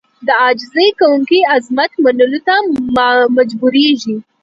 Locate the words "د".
0.27-0.29